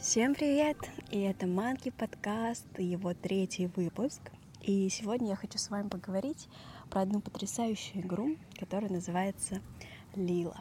Всем 0.00 0.34
привет! 0.34 0.78
И 1.10 1.20
это 1.20 1.46
Манки 1.46 1.90
подкаст, 1.90 2.64
его 2.78 3.12
третий 3.12 3.66
выпуск. 3.66 4.22
И 4.62 4.88
сегодня 4.88 5.28
я 5.28 5.36
хочу 5.36 5.58
с 5.58 5.68
вами 5.68 5.90
поговорить 5.90 6.48
про 6.88 7.02
одну 7.02 7.20
потрясающую 7.20 8.02
игру, 8.02 8.36
которая 8.58 8.90
называется 8.90 9.60
Лила. 10.14 10.56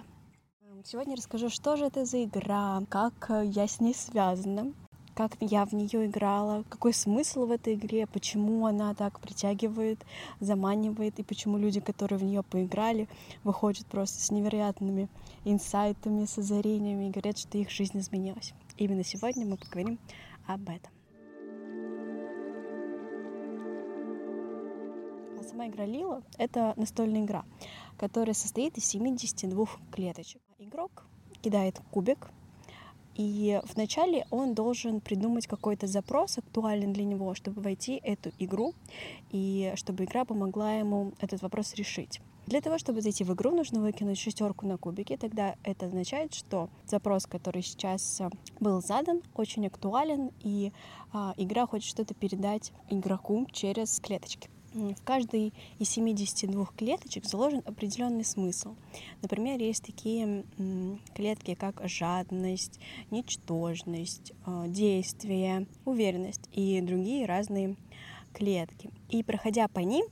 Сегодня 0.84 1.16
расскажу, 1.16 1.50
что 1.50 1.78
же 1.78 1.86
это 1.86 2.04
за 2.04 2.26
игра, 2.26 2.84
как 2.90 3.32
я 3.46 3.66
с 3.66 3.80
ней 3.80 3.96
связана, 3.96 4.74
как 5.16 5.38
я 5.40 5.66
в 5.66 5.72
нее 5.72 6.08
играла, 6.08 6.64
какой 6.68 6.94
смысл 6.94 7.46
в 7.46 7.52
этой 7.52 7.76
игре, 7.76 8.08
почему 8.08 8.66
она 8.66 8.94
так 8.94 9.22
притягивает, 9.22 10.06
заманивает, 10.42 11.18
и 11.18 11.24
почему 11.24 11.58
люди, 11.58 11.80
которые 11.80 12.20
в 12.20 12.24
нее 12.24 12.44
поиграли, 12.44 13.08
выходят 13.46 13.86
просто 13.88 14.22
с 14.22 14.32
невероятными 14.32 15.08
инсайтами, 15.46 16.26
с 16.26 16.38
озарениями 16.38 17.08
и 17.08 17.12
говорят, 17.12 17.38
что 17.38 17.58
их 17.58 17.70
жизнь 17.70 18.00
изменилась. 18.00 18.54
Именно 18.80 19.04
сегодня 19.04 19.46
мы 19.46 19.58
поговорим 19.58 20.00
об 20.48 20.70
этом. 20.70 20.94
А 25.38 25.44
сама 25.44 25.68
игра 25.68 25.86
Лила— 25.86 26.24
это 26.38 26.74
настольная 26.78 27.26
игра, 27.26 27.44
которая 27.98 28.34
состоит 28.34 28.78
из 28.78 28.86
72 28.86 29.68
клеточек. 29.92 30.42
Игрок 30.60 31.04
кидает 31.42 31.82
кубик, 31.92 32.30
и 33.16 33.60
вначале 33.74 34.26
он 34.32 34.54
должен 34.54 35.02
придумать 35.02 35.46
какой-то 35.46 35.86
запрос, 35.86 36.38
актуальный 36.38 36.94
для 36.94 37.04
него, 37.04 37.36
чтобы 37.36 37.62
войти 37.62 38.00
эту 38.02 38.32
игру, 38.40 38.74
и 39.30 39.74
чтобы 39.76 40.06
игра 40.06 40.24
помогла 40.24 40.76
ему 40.76 41.12
этот 41.20 41.42
вопрос 41.42 41.74
решить. 41.74 42.22
Для 42.50 42.62
того, 42.62 42.80
чтобы 42.80 43.02
зайти 43.02 43.24
в 43.24 43.32
игру, 43.36 43.52
нужно 43.52 43.80
выкинуть 43.80 44.18
шестерку 44.18 44.66
на 44.66 44.80
кубике. 44.80 45.18
Тогда 45.18 45.56
это 45.64 45.86
означает, 45.86 46.34
что 46.34 46.72
запрос, 46.88 47.28
который 47.28 47.62
сейчас 47.62 48.20
э, 48.22 48.30
был 48.60 48.82
задан, 48.82 49.22
очень 49.36 49.68
актуален, 49.68 50.32
и 50.40 50.72
а, 51.14 51.36
игра 51.38 51.68
хочет 51.68 51.88
что-то 51.88 52.16
передать 52.16 52.74
игроку 52.90 53.46
через 53.52 54.00
клеточки. 54.00 54.50
В 54.74 55.04
каждой 55.04 55.54
из 55.78 55.90
72 55.90 56.66
клеточек 56.76 57.26
заложен 57.26 57.62
определенный 57.66 58.26
смысл. 58.26 58.74
Например, 59.22 59.60
есть 59.60 59.84
такие 59.84 60.44
клетки, 61.14 61.54
как 61.54 61.88
жадность, 61.88 62.80
ничтожность, 63.12 64.34
э, 64.48 64.66
действие, 64.70 65.68
уверенность 65.86 66.50
и 66.52 66.82
другие 66.82 67.28
разные 67.28 67.76
клетки. 68.34 68.90
И 69.10 69.22
проходя 69.22 69.68
по 69.68 69.82
ним, 69.82 70.08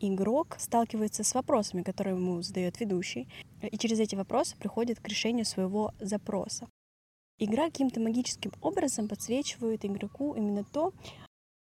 игрок 0.00 0.56
сталкивается 0.58 1.24
с 1.24 1.34
вопросами, 1.34 1.82
которые 1.82 2.16
ему 2.16 2.42
задает 2.42 2.80
ведущий, 2.80 3.28
и 3.62 3.76
через 3.78 4.00
эти 4.00 4.14
вопросы 4.14 4.56
приходит 4.56 5.00
к 5.00 5.08
решению 5.08 5.44
своего 5.44 5.92
запроса. 6.00 6.68
Игра 7.38 7.66
каким-то 7.66 8.00
магическим 8.00 8.52
образом 8.60 9.08
подсвечивает 9.08 9.84
игроку 9.84 10.34
именно 10.34 10.64
то, 10.64 10.92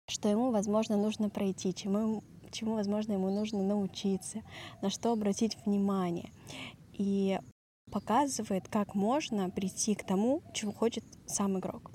что 0.09 0.27
ему, 0.27 0.51
возможно, 0.51 0.97
нужно 0.97 1.29
пройти, 1.29 1.73
чему, 1.73 2.23
чему, 2.51 2.73
возможно, 2.75 3.13
ему 3.13 3.29
нужно 3.29 3.63
научиться, 3.63 4.41
на 4.81 4.89
что 4.89 5.13
обратить 5.13 5.57
внимание. 5.65 6.29
И 6.93 7.39
показывает, 7.91 8.67
как 8.67 8.95
можно 8.95 9.49
прийти 9.49 9.95
к 9.95 10.03
тому, 10.05 10.41
чего 10.53 10.71
хочет 10.71 11.03
сам 11.25 11.57
игрок. 11.59 11.91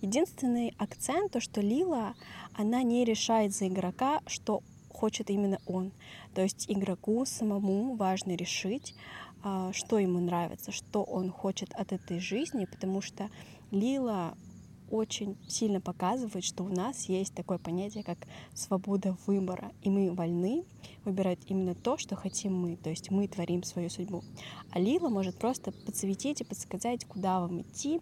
Единственный 0.00 0.74
акцент, 0.78 1.32
то, 1.32 1.40
что 1.40 1.60
Лила, 1.60 2.14
она 2.54 2.82
не 2.82 3.04
решает 3.04 3.52
за 3.52 3.68
игрока, 3.68 4.22
что 4.26 4.62
хочет 5.00 5.30
именно 5.30 5.58
он. 5.66 5.92
То 6.34 6.42
есть 6.42 6.66
игроку 6.68 7.24
самому 7.24 7.96
важно 7.96 8.36
решить, 8.36 8.94
а, 9.42 9.72
что 9.72 9.98
ему 9.98 10.20
нравится, 10.20 10.72
что 10.72 11.02
он 11.02 11.30
хочет 11.30 11.72
от 11.72 11.92
этой 11.92 12.20
жизни, 12.20 12.66
потому 12.66 13.00
что 13.00 13.30
Лила 13.70 14.34
очень 14.90 15.38
сильно 15.48 15.80
показывает, 15.80 16.44
что 16.44 16.64
у 16.64 16.68
нас 16.68 17.08
есть 17.08 17.32
такое 17.34 17.58
понятие, 17.58 18.02
как 18.02 18.18
свобода 18.54 19.16
выбора, 19.26 19.72
и 19.82 19.88
мы 19.88 20.12
вольны 20.12 20.64
выбирать 21.04 21.38
именно 21.46 21.74
то, 21.74 21.96
что 21.96 22.16
хотим 22.16 22.54
мы, 22.54 22.76
то 22.76 22.90
есть 22.90 23.10
мы 23.10 23.28
творим 23.28 23.62
свою 23.62 23.88
судьбу. 23.88 24.22
А 24.70 24.80
Лила 24.80 25.08
может 25.08 25.38
просто 25.38 25.72
подсветить 25.72 26.40
и 26.40 26.44
подсказать, 26.44 27.04
куда 27.04 27.40
вам 27.40 27.62
идти, 27.62 28.00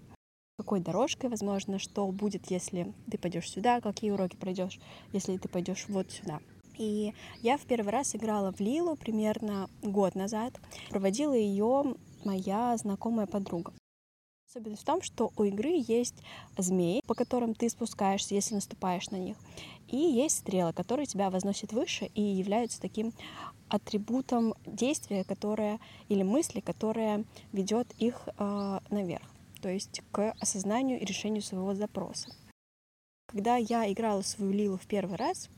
какой 0.56 0.81
дорожкой, 0.81 1.31
возможно, 1.31 1.78
что 1.78 2.06
будет, 2.11 2.50
если 2.50 2.93
ты 3.09 3.19
пойдешь 3.19 3.50
сюда, 3.50 3.81
какие 3.81 4.11
уроки 4.11 4.34
пройдешь, 4.37 4.81
если 5.12 5.37
ты 5.37 5.49
пойдешь 5.49 5.84
вот 5.89 6.11
сюда. 6.11 6.41
И 6.78 7.12
я 7.43 7.59
в 7.59 7.66
первый 7.66 7.91
раз 7.91 8.15
играла 8.15 8.53
в 8.53 8.61
Лилу 8.61 8.97
примерно 8.97 9.69
год 9.83 10.15
назад. 10.15 10.55
Проводила 10.91 11.34
ее 11.34 11.94
моя 12.25 12.77
знакомая 12.77 13.27
подруга. 13.27 13.72
Особенность 14.49 14.83
в 14.83 14.87
том, 14.87 15.03
что 15.03 15.31
у 15.37 15.44
игры 15.44 15.72
есть 15.87 16.15
змеи, 16.56 17.03
по 17.06 17.15
которым 17.15 17.55
ты 17.55 17.69
спускаешься, 17.69 18.34
если 18.34 18.55
наступаешь 18.55 19.11
на 19.11 19.17
них, 19.17 19.37
и 19.88 19.97
есть 19.97 20.38
стрелы, 20.38 20.72
которые 20.72 21.05
тебя 21.05 21.28
возносят 21.28 21.75
выше 21.75 22.06
и 22.15 22.22
являются 22.22 22.81
таким 22.81 23.12
атрибутом 23.69 24.55
действия, 24.65 25.25
которое 25.25 25.78
или 26.09 26.22
мысли, 26.22 26.61
которая 26.61 27.25
ведет 27.53 27.93
их 27.99 28.27
э, 28.38 28.78
наверх, 28.88 29.28
то 29.61 29.69
есть 29.69 30.00
к 30.12 30.33
осознанию 30.41 30.99
и 30.99 31.05
решению 31.05 31.43
своего 31.43 31.75
запроса. 31.75 32.34
Когда 33.27 33.56
я 33.56 33.93
играла 33.93 34.22
свою 34.22 34.53
Лилу 34.53 34.78
в 34.78 34.87
первый 34.87 35.17
раз, 35.17 35.50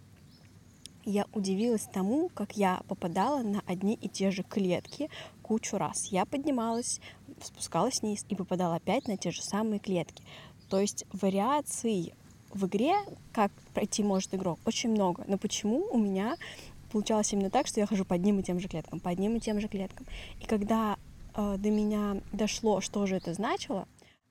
я 1.04 1.26
удивилась 1.32 1.88
тому, 1.92 2.28
как 2.28 2.56
я 2.56 2.80
попадала 2.88 3.42
на 3.42 3.62
одни 3.66 3.94
и 3.94 4.08
те 4.08 4.30
же 4.30 4.42
клетки 4.42 5.08
кучу 5.42 5.78
раз. 5.78 6.06
Я 6.06 6.24
поднималась, 6.24 7.00
спускалась 7.42 8.02
вниз 8.02 8.24
и 8.28 8.34
попадала 8.34 8.76
опять 8.76 9.08
на 9.08 9.16
те 9.16 9.30
же 9.30 9.42
самые 9.42 9.78
клетки. 9.78 10.22
То 10.68 10.78
есть 10.78 11.04
вариаций 11.12 12.14
в 12.52 12.66
игре, 12.66 12.94
как 13.32 13.50
пройти 13.74 14.02
может 14.02 14.34
игрок, 14.34 14.58
очень 14.64 14.90
много. 14.90 15.24
Но 15.26 15.38
почему 15.38 15.86
у 15.90 15.98
меня 15.98 16.36
получалось 16.90 17.32
именно 17.32 17.50
так, 17.50 17.66
что 17.66 17.80
я 17.80 17.86
хожу 17.86 18.04
по 18.04 18.14
одним 18.14 18.40
и 18.40 18.42
тем 18.42 18.60
же 18.60 18.68
клеткам, 18.68 19.00
по 19.00 19.10
одним 19.10 19.36
и 19.36 19.40
тем 19.40 19.60
же 19.60 19.68
клеткам. 19.68 20.06
И 20.40 20.44
когда 20.44 20.96
э, 21.34 21.56
до 21.58 21.70
меня 21.70 22.20
дошло, 22.32 22.80
что 22.80 23.06
же 23.06 23.16
это 23.16 23.32
значило, 23.34 23.86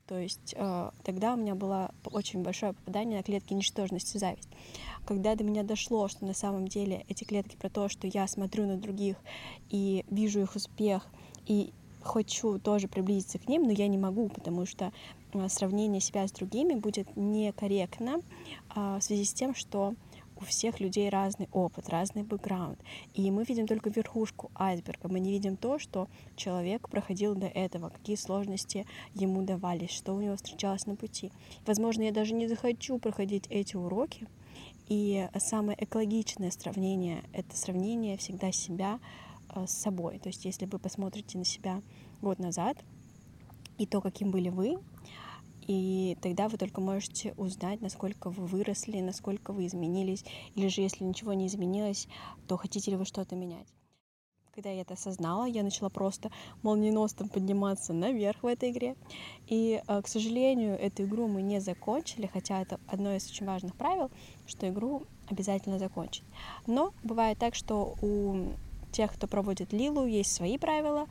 то 0.10 0.18
есть 0.18 0.56
э, 0.58 0.90
тогда 1.04 1.36
у 1.36 1.38
меня 1.38 1.54
было 1.54 1.92
очень 2.04 2.42
большое 2.42 2.74
попадание 2.74 3.18
на 3.18 3.24
клетки 3.24 3.54
ничтожности 3.54 4.18
зависть. 4.18 4.50
Когда 5.06 5.36
до 5.36 5.44
меня 5.44 5.62
дошло, 5.62 6.08
что 6.08 6.26
на 6.26 6.34
самом 6.34 6.68
деле 6.68 7.06
эти 7.10 7.26
клетки 7.26 7.56
про 7.56 7.70
то, 7.70 7.90
что 7.90 8.08
я 8.08 8.28
смотрю 8.28 8.66
на 8.66 8.76
других 8.76 9.18
и 9.70 10.04
вижу 10.10 10.42
их 10.42 10.56
успех, 10.56 11.06
и 11.46 11.72
хочу 12.02 12.58
тоже 12.58 12.88
приблизиться 12.88 13.38
к 13.38 13.48
ним, 13.48 13.64
но 13.64 13.72
я 13.72 13.88
не 13.88 14.00
могу, 14.00 14.30
потому 14.30 14.66
что 14.66 14.92
э, 15.34 15.48
сравнение 15.48 16.02
себя 16.02 16.28
с 16.28 16.32
другими 16.32 16.74
будет 16.74 17.16
некорректно 17.16 18.22
э, 18.76 18.98
в 19.00 19.04
связи 19.04 19.26
с 19.26 19.34
тем, 19.34 19.54
что 19.54 19.94
у 20.40 20.46
всех 20.46 20.80
людей 20.80 21.10
разный 21.10 21.50
опыт, 21.52 21.90
разный 21.90 22.24
бэкграунд. 22.24 22.80
И 23.14 23.30
мы 23.32 23.44
видим 23.44 23.68
только 23.68 23.90
верхушку 23.90 24.52
айсберга. 24.56 25.10
Мы 25.10 25.20
не 25.20 25.32
видим 25.32 25.58
то, 25.58 25.80
что 25.80 26.08
человек 26.36 26.90
проходил 26.90 27.36
до 27.36 27.48
этого, 27.48 27.90
какие 27.90 28.16
сложности 28.16 28.86
ему 29.14 29.44
давались, 29.44 29.92
что 29.92 30.14
у 30.14 30.22
него 30.22 30.36
встречалось 30.36 30.86
на 30.86 30.96
пути. 30.96 31.32
Возможно, 31.66 32.04
я 32.04 32.12
даже 32.12 32.34
не 32.34 32.48
захочу 32.48 33.00
проходить 33.00 33.46
эти 33.50 33.76
уроки. 33.76 34.28
И 34.88 35.28
самое 35.38 35.78
экологичное 35.80 36.52
сравнение— 36.52 37.24
это 37.34 37.56
сравнение 37.56 38.18
всегда 38.18 38.52
себя 38.52 39.00
э, 39.54 39.68
с 39.68 39.72
собой. 39.72 40.18
То 40.18 40.30
есть 40.30 40.46
если 40.46 40.66
вы 40.66 40.80
посмотрите 40.80 41.38
на 41.38 41.46
себя 41.46 41.82
год 42.22 42.40
назад 42.40 42.78
и 43.78 43.86
то, 43.86 44.02
каким 44.02 44.32
были 44.32 44.50
вы, 44.50 44.80
и 45.70 46.18
тогда 46.24 46.50
вы 46.50 46.58
только 46.58 46.82
можете 46.82 47.36
узнать, 47.38 47.80
насколько 47.80 48.32
вы 48.32 48.48
выросли, 48.48 49.02
насколько 49.02 49.54
вы 49.54 49.68
изменились, 49.68 50.26
или 50.56 50.68
же 50.68 50.82
если 50.82 51.04
ничего 51.04 51.34
не 51.34 51.46
изменилось, 51.46 52.08
то 52.48 52.58
хотите 52.58 52.90
ли 52.90 52.98
вы 52.98 53.06
что-то 53.06 53.36
менять. 53.36 53.68
Когда 54.56 54.72
я 54.72 54.82
это 54.82 54.96
осознала, 54.96 55.46
я 55.46 55.62
начала 55.62 55.90
просто 55.90 56.32
молниеносно 56.64 57.28
подниматься 57.28 57.94
наверх 57.94 58.42
в 58.42 58.48
этой 58.48 58.72
игре. 58.72 58.96
И, 59.46 59.80
э, 59.88 60.02
к 60.02 60.08
сожалению, 60.08 60.74
эту 60.74 61.04
игру 61.04 61.28
мы 61.28 61.44
не 61.44 61.62
закончили, 61.62 62.26
хотя 62.26 62.64
это 62.64 62.80
одно 62.88 63.14
из 63.14 63.30
очень 63.30 63.46
важных 63.46 63.76
правил, 63.76 64.10
что 64.48 64.68
игру 64.68 65.04
обязательно 65.30 65.78
закончить. 65.78 66.26
Но 66.66 66.96
бывает 67.04 67.38
так, 67.38 67.54
что 67.54 67.96
у 68.02 68.54
тех, 68.92 69.14
кто 69.14 69.28
проводит 69.28 69.72
Лилу, 69.72 70.08
есть 70.08 70.34
свои 70.34 70.58
правила, 70.58 71.06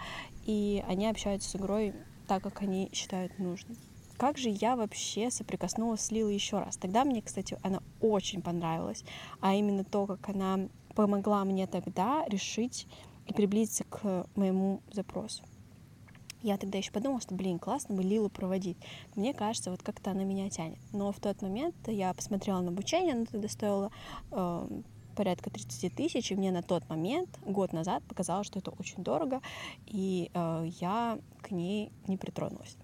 и 0.47 0.85
они 0.89 1.07
общаются 1.07 1.49
с 1.49 1.55
игрой 1.55 1.95
так, 2.27 2.43
как 2.43 2.61
они 2.63 2.91
считают 2.93 3.39
нужным 3.39 3.77
как 4.19 4.37
же 4.37 4.51
я 4.51 4.77
вообще 4.77 5.31
соприкоснулась 5.31 6.03
с 6.03 6.11
Лилой 6.11 6.35
еще 6.35 6.59
раз. 6.59 6.77
Тогда 6.77 7.05
мне, 7.05 7.23
кстати, 7.23 7.57
она 7.63 7.81
очень 8.01 8.43
понравилась, 8.43 9.05
а 9.41 9.55
именно 9.55 9.85
то, 9.85 10.07
как 10.07 10.29
она 10.29 10.69
помогла 10.95 11.45
мне 11.45 11.67
тогда 11.67 12.25
решить 12.27 12.89
и 13.27 13.33
приблизиться 13.33 13.85
к 13.85 14.27
моему 14.35 14.83
запросу. 14.93 15.45
Я 16.43 16.57
тогда 16.57 16.79
еще 16.79 16.93
подумала, 16.93 17.21
что, 17.21 17.35
блин, 17.35 17.59
классно 17.59 17.95
бы 17.95 18.03
Лилу 18.03 18.29
проводить. 18.29 18.77
Мне 19.17 19.35
кажется, 19.35 19.71
вот 19.71 19.83
как-то 19.83 20.13
она 20.13 20.25
меня 20.25 20.49
тянет. 20.51 20.79
Но 20.93 21.11
в 21.13 21.19
тот 21.19 21.43
момент 21.43 21.75
я 21.87 22.13
посмотрела 22.15 22.61
на 22.61 22.69
обучение, 22.69 23.15
оно 23.15 23.27
тогда 23.27 23.49
стоило 23.49 23.91
э, 24.31 24.69
порядка 25.17 25.51
30 25.51 25.95
тысяч, 25.95 26.31
и 26.31 26.37
мне 26.37 26.53
на 26.53 26.63
тот 26.63 26.89
момент, 26.89 27.29
год 27.45 27.73
назад, 27.73 28.05
показалось, 28.05 28.47
что 28.47 28.61
это 28.61 28.71
очень 28.71 29.03
дорого, 29.03 29.43
и 29.87 30.31
э, 30.33 30.69
я 30.81 31.19
к 31.43 31.51
ней 31.51 31.91
не 32.07 32.17
притронулась. 32.17 32.77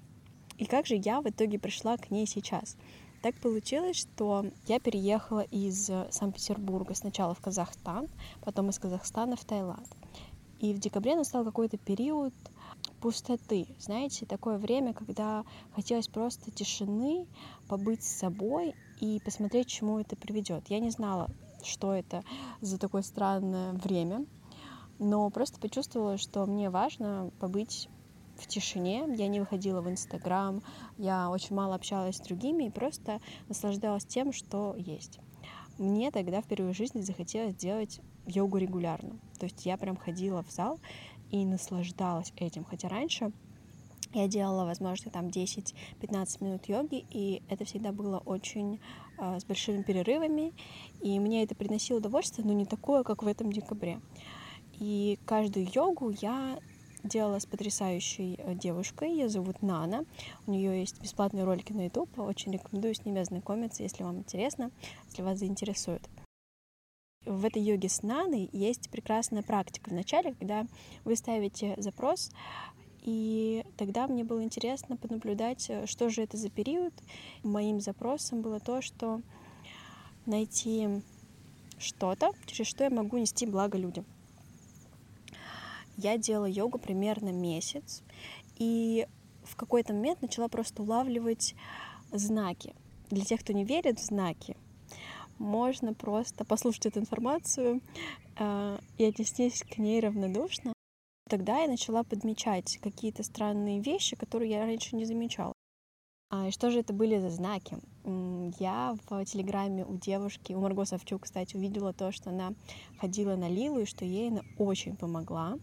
И 0.58 0.66
как 0.66 0.86
же 0.86 0.94
я 0.94 1.20
в 1.20 1.28
итоге 1.28 1.58
пришла 1.58 1.96
к 1.96 2.10
ней 2.10 2.26
сейчас? 2.26 2.76
Так 3.22 3.34
получилось, 3.40 3.96
что 3.96 4.44
я 4.66 4.78
переехала 4.78 5.40
из 5.40 5.90
Санкт-Петербурга 6.10 6.94
сначала 6.94 7.34
в 7.34 7.40
Казахстан, 7.40 8.08
потом 8.42 8.68
из 8.68 8.78
Казахстана 8.78 9.34
в 9.34 9.44
Таиланд. 9.44 9.88
И 10.60 10.72
в 10.72 10.78
декабре 10.78 11.16
настал 11.16 11.44
какой-то 11.44 11.78
период 11.78 12.32
пустоты. 13.00 13.66
Знаете, 13.78 14.26
такое 14.26 14.58
время, 14.58 14.94
когда 14.94 15.44
хотелось 15.74 16.08
просто 16.08 16.50
тишины, 16.50 17.26
побыть 17.68 18.02
с 18.02 18.18
собой 18.18 18.74
и 19.00 19.20
посмотреть, 19.24 19.68
чему 19.68 19.98
это 19.98 20.16
приведет. 20.16 20.68
Я 20.68 20.78
не 20.78 20.90
знала, 20.90 21.30
что 21.62 21.92
это 21.92 22.22
за 22.60 22.78
такое 22.78 23.02
странное 23.02 23.72
время, 23.72 24.24
но 24.98 25.28
просто 25.30 25.58
почувствовала, 25.60 26.18
что 26.18 26.46
мне 26.46 26.70
важно 26.70 27.30
побыть 27.40 27.88
в 28.36 28.46
тишине, 28.46 29.04
я 29.16 29.28
не 29.28 29.40
выходила 29.40 29.80
в 29.80 29.88
Инстаграм, 29.88 30.62
я 30.98 31.30
очень 31.30 31.54
мало 31.54 31.74
общалась 31.74 32.16
с 32.16 32.20
другими 32.20 32.64
и 32.64 32.70
просто 32.70 33.20
наслаждалась 33.48 34.04
тем, 34.04 34.32
что 34.32 34.74
есть. 34.76 35.20
Мне 35.78 36.10
тогда 36.10 36.40
впервые 36.40 36.72
в 36.72 36.76
жизни 36.76 37.00
захотелось 37.00 37.56
делать 37.56 38.00
йогу 38.26 38.58
регулярно. 38.58 39.18
То 39.38 39.46
есть 39.46 39.66
я 39.66 39.76
прям 39.76 39.96
ходила 39.96 40.42
в 40.42 40.50
зал 40.50 40.78
и 41.30 41.44
наслаждалась 41.44 42.32
этим. 42.36 42.64
Хотя 42.64 42.88
раньше 42.88 43.32
я 44.12 44.28
делала, 44.28 44.64
возможно, 44.64 45.10
там 45.10 45.26
10-15 45.26 46.44
минут 46.44 46.68
йоги, 46.68 47.04
и 47.10 47.42
это 47.48 47.64
всегда 47.64 47.90
было 47.90 48.18
очень 48.18 48.80
э, 49.18 49.40
с 49.40 49.44
большими 49.44 49.82
перерывами, 49.82 50.52
и 51.00 51.18
мне 51.18 51.42
это 51.42 51.56
приносило 51.56 51.98
удовольствие, 51.98 52.46
но 52.46 52.52
не 52.52 52.64
такое, 52.64 53.02
как 53.02 53.24
в 53.24 53.26
этом 53.26 53.50
декабре. 53.52 54.00
И 54.78 55.18
каждую 55.24 55.68
йогу 55.72 56.10
я 56.10 56.58
делала 57.04 57.38
с 57.38 57.46
потрясающей 57.46 58.34
э, 58.38 58.54
девушкой, 58.54 59.12
ее 59.12 59.28
зовут 59.28 59.62
Нана, 59.62 60.04
у 60.46 60.50
нее 60.50 60.80
есть 60.80 61.00
бесплатные 61.00 61.44
ролики 61.44 61.72
на 61.72 61.84
YouTube, 61.84 62.18
очень 62.18 62.52
рекомендую 62.52 62.94
с 62.94 63.04
ними 63.04 63.20
ознакомиться, 63.20 63.82
если 63.82 64.02
вам 64.02 64.18
интересно, 64.18 64.70
если 65.08 65.22
вас 65.22 65.38
заинтересует 65.38 66.02
в 67.26 67.44
этой 67.44 67.62
йоге 67.62 67.88
с 67.88 68.02
наной 68.02 68.50
есть 68.52 68.90
прекрасная 68.90 69.42
практика. 69.42 69.90
Вначале, 69.90 70.34
когда 70.34 70.66
вы 71.04 71.16
ставите 71.16 71.74
запрос, 71.78 72.30
и 73.02 73.64
тогда 73.76 74.06
мне 74.06 74.24
было 74.24 74.42
интересно 74.42 74.96
понаблюдать, 74.96 75.68
э, 75.68 75.86
что 75.86 76.08
же 76.08 76.22
это 76.22 76.36
за 76.36 76.48
период. 76.48 76.94
Моим 77.42 77.80
запросом 77.80 78.40
было 78.40 78.60
то, 78.60 78.80
что 78.80 79.20
найти 80.26 81.02
что-то, 81.78 82.32
через 82.46 82.66
что 82.66 82.84
я 82.84 82.90
могу 82.90 83.18
нести 83.18 83.46
благо 83.46 83.76
людям. 83.76 84.06
Я 85.96 86.18
делала 86.18 86.46
йогу 86.46 86.78
примерно 86.78 87.30
месяц, 87.30 88.02
и 88.56 89.06
в 89.44 89.56
какой-то 89.56 89.92
момент 89.92 90.22
начала 90.22 90.48
просто 90.48 90.82
улавливать 90.82 91.54
знаки. 92.12 92.74
Для 93.10 93.24
тех, 93.24 93.40
кто 93.40 93.52
не 93.52 93.64
верит 93.64 93.98
в 93.98 94.04
знаки, 94.04 94.56
можно 95.38 95.94
просто 95.94 96.44
послушать 96.44 96.86
эту 96.86 97.00
информацию 97.00 97.80
э, 98.38 98.78
и 98.98 99.04
отнестись 99.04 99.62
к 99.62 99.78
ней 99.78 100.00
равнодушно. 100.00 100.72
Тогда 101.28 101.60
я 101.60 101.68
начала 101.68 102.02
подмечать 102.02 102.78
какие-то 102.82 103.22
странные 103.22 103.80
вещи, 103.80 104.16
которые 104.16 104.50
я 104.50 104.60
раньше 104.60 104.96
не 104.96 105.04
замечала. 105.04 105.53
А, 106.34 106.50
что 106.50 106.70
же 106.70 106.80
это 106.80 106.92
были 106.92 107.20
за 107.20 107.30
знаки? 107.30 107.78
Я 108.58 108.96
в 109.08 109.24
телеграме 109.24 109.84
у 109.84 109.96
девушки, 109.96 110.52
у 110.52 110.60
Марго 110.60 110.84
Савчук, 110.84 111.22
кстати, 111.22 111.54
увидела 111.54 111.92
то, 111.92 112.10
что 112.10 112.30
она 112.30 112.54
ходила 112.98 113.36
на 113.36 113.48
Лилу, 113.48 113.80
и 113.80 113.84
что 113.84 114.04
ей 114.04 114.30
она 114.30 114.42
очень 114.58 114.96
помогла. 114.96 115.56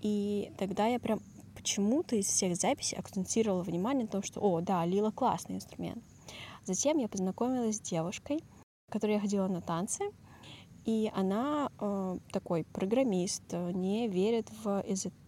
И 0.00 0.52
тогда 0.56 0.86
я 0.86 0.98
прям 0.98 1.20
почему-то 1.54 2.16
из 2.16 2.26
всех 2.26 2.56
записей 2.56 2.96
акцентировала 2.96 3.62
внимание 3.62 4.04
на 4.04 4.10
том, 4.10 4.22
что, 4.22 4.40
о, 4.40 4.62
да, 4.62 4.86
Лила 4.86 5.10
классный 5.10 5.56
инструмент. 5.56 6.02
Затем 6.64 6.96
я 6.96 7.06
познакомилась 7.06 7.76
с 7.76 7.80
девушкой, 7.80 8.40
которой 8.90 9.12
я 9.12 9.20
ходила 9.20 9.48
на 9.48 9.60
танцы, 9.60 10.04
и 10.86 11.10
она 11.14 11.70
э, 11.78 12.18
такой 12.32 12.64
программист, 12.64 13.52
не 13.52 14.08
верит 14.08 14.48
в 14.64 14.82
эзотерику 14.86 15.23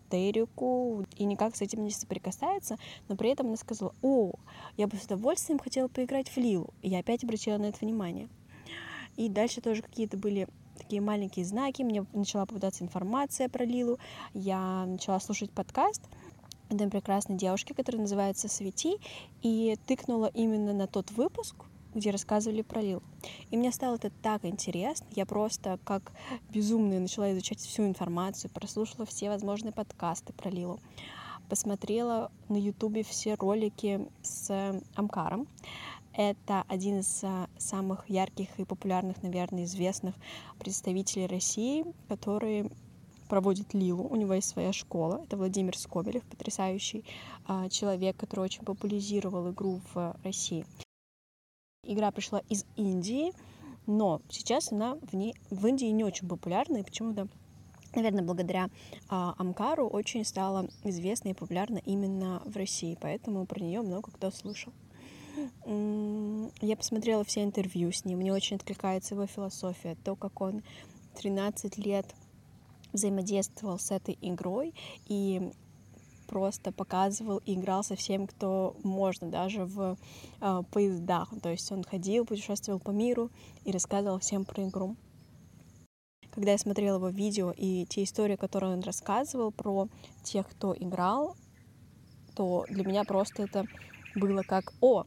и 1.17 1.25
никак 1.25 1.57
с 1.57 1.63
этим 1.63 1.85
не 1.85 1.91
соприкасается, 1.91 2.79
но 3.09 3.17
при 3.17 3.31
этом 3.31 3.49
она 3.49 3.57
сказала, 3.57 3.95
о, 4.03 4.33
я 4.77 4.87
бы 4.87 4.97
с 4.97 5.05
удовольствием 5.05 5.59
хотела 5.59 5.89
поиграть 5.89 6.29
в 6.29 6.37
Лилу. 6.37 6.73
И 6.83 6.89
я 6.89 7.01
опять 7.01 7.25
обратила 7.25 7.59
на 7.59 7.67
это 7.67 7.79
внимание. 7.81 8.29
И 9.17 9.29
дальше 9.29 9.61
тоже 9.61 9.83
какие-то 9.83 10.17
были 10.17 10.47
такие 10.77 11.01
маленькие 11.01 11.45
знаки, 11.45 11.83
мне 11.83 12.05
начала 12.13 12.45
попадаться 12.45 12.85
информация 12.85 13.49
про 13.49 13.65
Лилу, 13.65 13.99
я 14.35 14.85
начала 14.87 15.19
слушать 15.21 15.51
подкаст, 15.51 16.03
одной 16.69 16.89
прекрасной 16.89 17.37
девушки, 17.37 17.73
которая 17.73 18.03
называется 18.03 18.49
«Свети», 18.49 18.99
и 19.43 19.77
тыкнула 19.87 20.31
именно 20.35 20.73
на 20.73 20.87
тот 20.87 21.11
выпуск, 21.13 21.57
где 21.97 22.11
рассказывали 22.11 22.63
про 22.63 22.81
Лил. 22.81 23.03
И 23.51 23.57
мне 23.57 23.73
стало 23.73 23.97
это 23.97 24.11
так 24.23 24.45
интересно. 24.45 25.07
Я 25.17 25.27
просто 25.27 25.81
как 25.85 26.13
безумная 26.51 27.01
начала 27.01 27.33
изучать 27.33 27.59
всю 27.59 27.87
информацию, 27.87 28.51
прослушала 28.51 29.07
все 29.07 29.31
возможные 29.31 29.73
подкасты 29.73 30.33
про 30.33 30.51
Лилу, 30.51 30.79
посмотрела 31.49 32.31
на 32.49 32.57
ютубе 32.57 33.03
все 33.03 33.35
ролики 33.35 34.07
с 34.23 34.81
Амкаром. 34.95 35.49
Это 36.13 36.65
один 36.69 37.01
из 37.01 37.21
а, 37.25 37.47
самых 37.59 38.09
ярких 38.09 38.49
и 38.59 38.65
популярных, 38.65 39.23
наверное, 39.23 39.65
известных 39.65 40.15
представителей 40.59 41.27
России, 41.27 41.85
который 42.09 42.71
проводит 43.29 43.75
Лилу. 43.75 44.09
У 44.09 44.17
него 44.17 44.33
есть 44.33 44.49
своя 44.49 44.73
школа. 44.73 45.21
Это 45.25 45.37
Владимир 45.37 45.77
Скобелев, 45.77 46.25
потрясающий 46.25 47.05
э, 47.49 47.69
человек, 47.69 48.17
который 48.17 48.41
очень 48.47 48.65
популяризировал 48.65 49.51
игру 49.51 49.83
в 49.93 50.17
России. 50.25 50.65
Игра 51.87 52.11
пришла 52.11 52.43
из 52.49 52.65
Индии, 52.77 53.33
но 53.87 54.21
сейчас 54.29 54.73
она 54.73 54.97
в, 55.03 55.15
ней, 55.15 55.35
в 55.51 55.67
Индии 55.67 55.87
не 55.87 56.05
очень 56.05 56.29
популярна, 56.29 56.79
и 56.79 56.83
почему-то 56.83 57.29
наверное, 57.95 58.23
благодаря 58.23 58.69
а, 59.09 59.35
Амкару 59.39 59.87
очень 59.89 60.25
стала 60.25 60.69
известна 60.85 61.31
и 61.31 61.35
популярна 61.35 61.79
именно 61.79 62.43
в 62.45 62.57
России, 62.57 62.99
поэтому 63.01 63.47
про 63.47 63.61
нее 63.61 63.81
много 63.81 64.11
кто 64.11 64.31
слышал. 64.31 64.73
Я 65.67 66.77
посмотрела 66.77 67.23
все 67.25 67.45
интервью 67.45 67.93
с 67.93 68.05
ним, 68.05 68.19
мне 68.19 68.33
очень 68.33 68.57
откликается 68.57 69.15
его 69.15 69.27
философия, 69.27 69.97
то, 70.03 70.17
как 70.17 70.41
он 70.41 70.63
13 71.17 71.77
лет 71.79 72.07
взаимодействовал 72.93 73.79
с 73.79 73.91
этой 73.91 74.17
игрой 74.21 74.75
и 75.07 75.53
просто 76.27 76.73
показывал 76.73 77.39
и 77.47 77.55
играл 77.55 77.83
со 77.83 77.97
всем, 77.97 78.27
кто 78.27 78.77
можно, 78.83 79.29
даже 79.29 79.65
в 79.65 79.97
э, 80.41 80.63
поездах. 80.71 81.33
То 81.43 81.51
есть 81.51 81.71
он 81.73 81.85
ходил, 81.85 82.27
путешествовал 82.27 82.81
по 82.81 82.91
миру 82.91 83.31
и 83.65 83.73
рассказывал 83.73 84.19
всем 84.19 84.45
про 84.45 84.65
игру. 84.65 84.97
Когда 86.31 86.53
я 86.53 86.59
смотрела 86.59 86.97
его 86.97 87.09
видео 87.09 87.51
и 87.57 87.87
те 87.87 88.05
истории, 88.05 88.37
которые 88.37 88.75
он 88.75 88.81
рассказывал 88.81 89.53
про 89.53 89.89
тех, 90.23 90.47
кто 90.47 90.75
играл, 90.79 91.35
то 92.35 92.67
для 92.69 92.85
меня 92.85 93.05
просто 93.05 93.45
это 93.45 93.65
было 94.15 94.43
как 94.43 94.75
«О, 94.83 95.05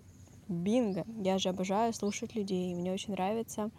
бинго!» 0.47 1.05
Я 1.23 1.37
же 1.37 1.49
обожаю 1.49 1.93
слушать 1.93 2.33
людей, 2.33 2.73
мне 2.73 2.91
очень 2.91 3.13
нравятся 3.13 3.69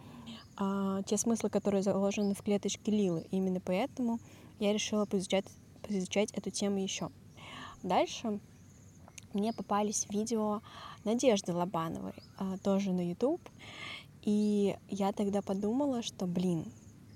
а, 0.55 1.01
те 1.03 1.17
смыслы, 1.17 1.49
которые 1.49 1.83
заложены 1.83 2.33
в 2.33 2.41
клеточке 2.41 2.91
Лилы. 2.91 3.25
Именно 3.31 3.59
поэтому 3.59 4.19
я 4.59 4.71
решила 4.71 5.05
поизучать, 5.05 5.45
поизучать 5.81 6.31
эту 6.31 6.51
тему 6.51 6.77
еще. 6.77 7.09
Дальше 7.83 8.39
мне 9.33 9.53
попались 9.53 10.07
видео 10.09 10.61
Надежды 11.03 11.53
Лобановой, 11.53 12.13
а, 12.37 12.57
тоже 12.57 12.91
на 12.91 13.07
YouTube. 13.07 13.41
И 14.21 14.75
я 14.87 15.11
тогда 15.13 15.41
подумала, 15.41 16.03
что, 16.03 16.27
блин, 16.27 16.65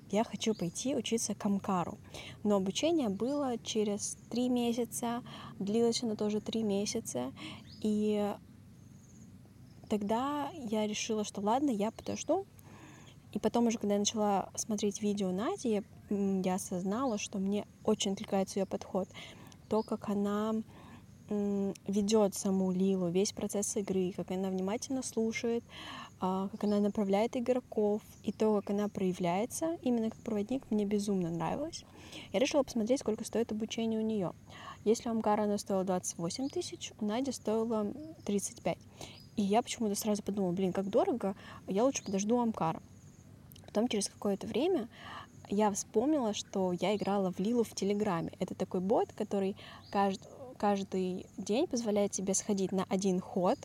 я 0.09 0.23
хочу 0.23 0.55
пойти 0.55 0.95
учиться 0.95 1.35
камкару. 1.35 1.97
Но 2.43 2.55
обучение 2.55 3.09
было 3.09 3.57
через 3.59 4.17
три 4.29 4.49
месяца, 4.49 5.23
длилось 5.59 6.03
оно 6.03 6.15
тоже 6.15 6.41
три 6.41 6.63
месяца. 6.63 7.31
И 7.81 8.33
тогда 9.89 10.49
я 10.55 10.87
решила, 10.87 11.23
что 11.23 11.41
ладно, 11.41 11.69
я 11.69 11.91
подожду. 11.91 12.47
И 13.33 13.39
потом 13.39 13.67
уже, 13.67 13.77
когда 13.77 13.95
я 13.95 13.99
начала 13.99 14.49
смотреть 14.55 15.01
видео 15.01 15.31
Нади, 15.31 15.83
я 16.09 16.55
осознала, 16.55 17.17
что 17.17 17.37
мне 17.37 17.67
очень 17.83 18.13
откликается 18.13 18.59
ее 18.59 18.65
подход 18.65 19.09
то, 19.69 19.83
как 19.83 20.09
она 20.09 20.53
ведет 21.29 22.35
саму 22.35 22.71
Лилу, 22.71 23.09
весь 23.09 23.31
процесс 23.31 23.75
игры, 23.77 24.13
как 24.15 24.29
она 24.29 24.49
внимательно 24.49 25.01
слушает, 25.01 25.63
а, 26.19 26.49
как 26.49 26.65
она 26.65 26.79
направляет 26.79 27.35
игроков, 27.35 28.01
и 28.23 28.31
то, 28.31 28.61
как 28.61 28.69
она 28.69 28.89
проявляется 28.89 29.77
именно 29.81 30.11
как 30.11 30.19
проводник, 30.19 30.69
мне 30.69 30.85
безумно 30.85 31.31
нравилось. 31.31 31.83
Я 32.31 32.39
решила 32.39 32.61
посмотреть, 32.61 32.99
сколько 32.99 33.25
стоит 33.25 33.51
обучение 33.51 33.99
у 33.99 34.03
нее. 34.03 34.33
Если 34.83 35.09
у 35.09 35.11
Амкара 35.11 35.43
она 35.43 35.57
стоила 35.57 35.83
28 35.83 36.49
тысяч, 36.49 36.93
у 36.99 37.05
Нади 37.05 37.31
стоила 37.31 37.91
35. 38.25 38.77
И 39.35 39.41
я 39.41 39.63
почему-то 39.63 39.95
сразу 39.95 40.21
подумала, 40.21 40.51
блин, 40.51 40.73
как 40.73 40.89
дорого, 40.89 41.35
я 41.67 41.83
лучше 41.83 42.03
подожду 42.03 42.39
Амкара. 42.39 42.81
Потом 43.65 43.87
через 43.87 44.07
какое-то 44.07 44.47
время 44.47 44.87
я 45.49 45.71
вспомнила, 45.71 46.33
что 46.33 46.73
я 46.73 46.95
играла 46.95 47.31
в 47.31 47.39
Лилу 47.39 47.63
в 47.63 47.73
Телеграме. 47.73 48.31
Это 48.39 48.55
такой 48.55 48.79
бот, 48.79 49.11
который 49.13 49.55
кажд... 49.91 50.21
каждый 50.57 51.25
день 51.37 51.67
позволяет 51.67 52.11
тебе 52.11 52.33
сходить 52.33 52.71
на 52.71 52.85
один 52.89 53.19
ход 53.19 53.57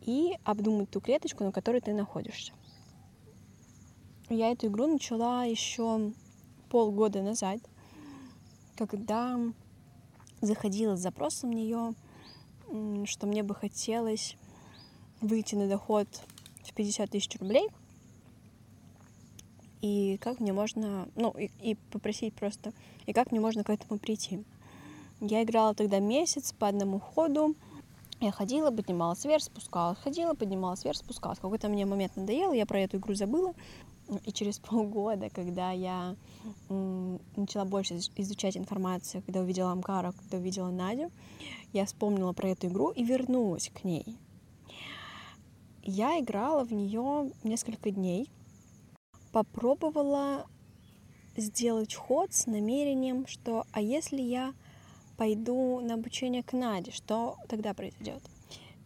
и 0.00 0.34
обдумать 0.44 0.90
ту 0.90 1.00
клеточку, 1.00 1.44
на 1.44 1.52
которой 1.52 1.80
ты 1.80 1.92
находишься. 1.92 2.52
Я 4.28 4.50
эту 4.50 4.68
игру 4.68 4.86
начала 4.86 5.44
еще 5.44 6.12
полгода 6.70 7.22
назад, 7.22 7.60
когда 8.76 9.38
заходила 10.40 10.96
с 10.96 11.00
запросом 11.00 11.50
в 11.50 11.54
нее, 11.54 11.94
что 13.06 13.26
мне 13.26 13.42
бы 13.42 13.54
хотелось 13.54 14.36
выйти 15.20 15.54
на 15.54 15.68
доход 15.68 16.08
в 16.64 16.72
50 16.74 17.10
тысяч 17.10 17.38
рублей, 17.38 17.68
и 19.82 20.16
как 20.18 20.40
мне 20.40 20.52
можно, 20.52 21.08
ну, 21.16 21.32
и, 21.32 21.50
и 21.60 21.74
попросить 21.90 22.34
просто, 22.34 22.72
и 23.04 23.12
как 23.12 23.32
мне 23.32 23.40
можно 23.40 23.64
к 23.64 23.70
этому 23.70 23.98
прийти. 23.98 24.42
Я 25.20 25.42
играла 25.42 25.74
тогда 25.74 25.98
месяц 25.98 26.52
по 26.52 26.68
одному 26.68 26.98
ходу, 26.98 27.54
я 28.20 28.30
ходила, 28.30 28.70
поднималась 28.70 29.24
вверх, 29.24 29.42
спускалась, 29.42 29.98
ходила, 29.98 30.34
поднималась 30.34 30.84
вверх, 30.84 30.96
спускалась. 30.96 31.40
Какой-то 31.40 31.68
мне 31.68 31.84
момент 31.84 32.14
надоело, 32.14 32.52
я 32.52 32.66
про 32.66 32.80
эту 32.80 32.98
игру 32.98 33.14
забыла. 33.14 33.52
И 34.24 34.32
через 34.32 34.58
полгода, 34.60 35.28
когда 35.28 35.72
я 35.72 36.14
начала 36.68 37.64
больше 37.64 37.98
изучать 38.16 38.56
информацию, 38.56 39.22
когда 39.26 39.40
увидела 39.40 39.72
Амкара, 39.72 40.12
когда 40.12 40.38
увидела 40.38 40.70
Надю, 40.70 41.10
я 41.72 41.84
вспомнила 41.84 42.32
про 42.32 42.50
эту 42.50 42.68
игру 42.68 42.90
и 42.90 43.02
вернулась 43.02 43.70
к 43.74 43.82
ней. 43.82 44.16
Я 45.82 46.20
играла 46.20 46.64
в 46.64 46.72
нее 46.72 47.32
несколько 47.42 47.90
дней, 47.90 48.30
попробовала 49.32 50.46
сделать 51.36 51.94
ход 51.94 52.32
с 52.32 52.46
намерением, 52.46 53.26
что 53.26 53.64
а 53.72 53.80
если 53.80 54.20
я 54.20 54.54
пойду 55.16 55.80
на 55.80 55.94
обучение 55.94 56.42
к 56.42 56.52
Наде, 56.52 56.92
что 56.92 57.36
тогда 57.48 57.74
произойдет? 57.74 58.22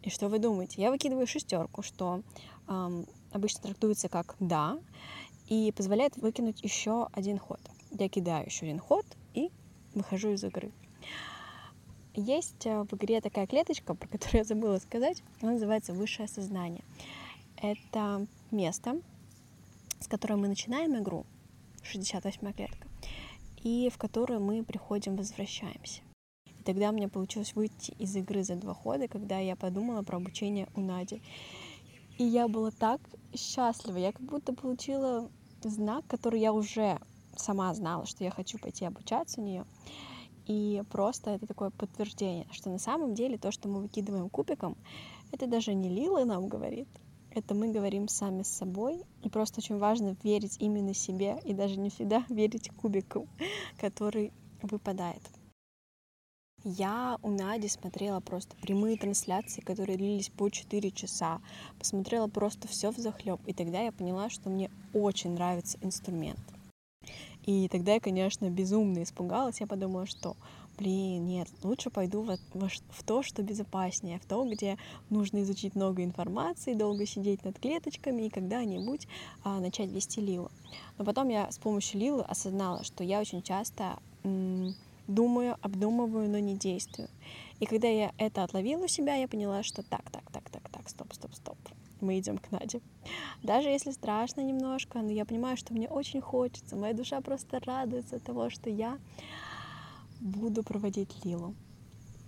И 0.03 0.09
что 0.09 0.29
вы 0.29 0.39
думаете? 0.39 0.81
Я 0.81 0.91
выкидываю 0.91 1.27
шестерку, 1.27 1.81
что 1.81 2.21
эм, 2.67 3.05
обычно 3.31 3.63
трактуется 3.63 4.07
как 4.07 4.35
да, 4.39 4.79
и 5.47 5.73
позволяет 5.75 6.15
выкинуть 6.17 6.63
еще 6.63 7.07
один 7.11 7.37
ход. 7.37 7.59
Я 7.91 8.07
кидаю 8.07 8.45
еще 8.45 8.65
один 8.65 8.79
ход 8.79 9.05
и 9.33 9.51
выхожу 9.93 10.31
из 10.31 10.43
игры. 10.43 10.71
Есть 12.13 12.65
э, 12.65 12.83
в 12.83 12.93
игре 12.95 13.21
такая 13.21 13.47
клеточка, 13.47 13.93
про 13.93 14.07
которую 14.07 14.39
я 14.39 14.43
забыла 14.43 14.79
сказать, 14.79 15.21
она 15.41 15.53
называется 15.53 15.93
высшее 15.93 16.27
сознание. 16.27 16.83
Это 17.57 18.25
место, 18.51 19.01
с 19.99 20.07
которой 20.07 20.35
мы 20.35 20.47
начинаем 20.47 20.97
игру, 20.97 21.25
68 21.83 22.53
клетка, 22.53 22.87
и 23.63 23.89
в 23.93 23.97
которую 23.97 24.41
мы 24.41 24.63
приходим, 24.63 25.15
возвращаемся. 25.15 26.01
И 26.45 26.63
тогда 26.63 26.91
меня 26.91 27.09
получилось 27.09 27.55
выйти 27.55 27.91
из 27.99 28.15
игры 28.15 28.43
за 28.43 28.55
два 28.55 28.73
хода, 28.73 29.07
когда 29.07 29.39
я 29.39 29.55
подумала 29.55 30.01
про 30.01 30.17
обучение 30.17 30.67
у 30.75 30.81
Нади. 30.81 31.21
И 32.17 32.23
я 32.23 32.47
была 32.47 32.71
так 32.71 33.01
счастлива, 33.35 33.97
я 33.97 34.11
как 34.11 34.21
будто 34.21 34.53
получила 34.53 35.29
знак, 35.63 36.05
который 36.07 36.39
я 36.39 36.53
уже 36.53 36.99
сама 37.35 37.73
знала, 37.73 38.05
что 38.05 38.23
я 38.23 38.31
хочу 38.31 38.57
пойти 38.57 38.85
обучаться 38.85 39.41
у 39.41 39.43
нее. 39.43 39.65
И 40.47 40.81
просто 40.89 41.31
это 41.31 41.45
такое 41.45 41.71
подтверждение, 41.71 42.47
что 42.51 42.69
на 42.69 42.79
самом 42.79 43.13
деле 43.13 43.37
то, 43.37 43.51
что 43.51 43.67
мы 43.67 43.81
выкидываем 43.81 44.29
кубиком, 44.29 44.77
это 45.31 45.45
даже 45.45 45.73
не 45.73 45.89
Лила 45.89 46.23
нам 46.23 46.47
говорит, 46.47 46.87
это 47.37 47.53
мы 47.53 47.71
говорим 47.71 48.07
сами 48.07 48.43
с 48.43 48.47
собой. 48.47 49.03
И 49.23 49.29
просто 49.29 49.59
очень 49.59 49.77
важно 49.77 50.15
верить 50.23 50.57
именно 50.59 50.93
себе 50.93 51.39
и 51.45 51.53
даже 51.53 51.77
не 51.77 51.89
всегда 51.89 52.25
верить 52.29 52.69
кубику, 52.71 53.27
который 53.79 54.31
выпадает. 54.61 55.21
Я 56.63 57.17
у 57.21 57.29
Нади 57.29 57.67
смотрела 57.67 58.19
просто 58.19 58.55
прямые 58.57 58.97
трансляции, 58.97 59.61
которые 59.61 59.97
длились 59.97 60.29
по 60.29 60.49
4 60.49 60.91
часа. 60.91 61.39
Посмотрела 61.77 62.27
просто 62.27 62.67
все 62.67 62.91
в 62.91 62.97
захлеб. 62.97 63.39
И 63.45 63.53
тогда 63.53 63.81
я 63.81 63.91
поняла, 63.91 64.29
что 64.29 64.49
мне 64.49 64.71
очень 64.93 65.33
нравится 65.33 65.77
инструмент. 65.81 66.39
И 67.45 67.69
тогда 67.69 67.93
я, 67.93 67.99
конечно, 67.99 68.49
безумно 68.49 69.03
испугалась. 69.03 69.61
Я 69.61 69.67
подумала, 69.67 70.05
что, 70.05 70.35
блин, 70.77 71.25
нет, 71.25 71.47
лучше 71.63 71.89
пойду 71.89 72.21
в, 72.21 72.37
в, 72.53 72.69
в 72.89 73.03
то, 73.03 73.23
что 73.23 73.41
безопаснее, 73.41 74.19
в 74.19 74.25
то, 74.25 74.43
где 74.45 74.77
нужно 75.09 75.41
изучить 75.43 75.75
много 75.75 76.03
информации, 76.03 76.73
долго 76.73 77.05
сидеть 77.05 77.43
над 77.43 77.59
клеточками 77.59 78.23
и 78.23 78.29
когда-нибудь 78.29 79.07
а, 79.43 79.59
начать 79.59 79.91
вести 79.91 80.21
Лилу. 80.21 80.51
Но 80.97 81.05
потом 81.05 81.29
я 81.29 81.51
с 81.51 81.57
помощью 81.57 81.99
Лилы 81.99 82.23
осознала, 82.23 82.83
что 82.83 83.03
я 83.03 83.19
очень 83.19 83.41
часто 83.41 83.99
м- 84.23 84.75
думаю, 85.07 85.57
обдумываю, 85.61 86.29
но 86.29 86.39
не 86.39 86.55
действую. 86.55 87.09
И 87.59 87.65
когда 87.65 87.87
я 87.87 88.11
это 88.17 88.43
отловила 88.43 88.85
у 88.85 88.87
себя, 88.87 89.15
я 89.15 89.27
поняла, 89.27 89.63
что 89.63 89.83
так, 89.83 90.09
так, 90.11 90.29
так, 90.31 90.49
так, 90.49 90.69
так, 90.69 90.89
стоп, 90.89 91.13
стоп, 91.13 91.33
стоп 91.33 91.57
мы 92.01 92.19
идем 92.19 92.37
к 92.37 92.51
Наде. 92.51 92.81
Даже 93.43 93.69
если 93.69 93.91
страшно 93.91 94.41
немножко, 94.41 94.99
но 94.99 95.11
я 95.11 95.25
понимаю, 95.25 95.57
что 95.57 95.73
мне 95.73 95.87
очень 95.87 96.21
хочется. 96.21 96.75
Моя 96.75 96.93
душа 96.93 97.21
просто 97.21 97.59
радуется 97.59 98.19
того, 98.19 98.49
что 98.49 98.69
я 98.69 98.97
буду 100.27 100.63
проводить 100.63 101.25
Лилу. 101.25 101.55